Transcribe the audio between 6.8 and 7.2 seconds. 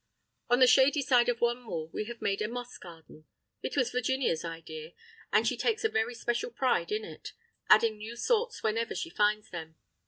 in